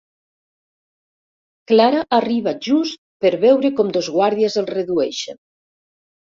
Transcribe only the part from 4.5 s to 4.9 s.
el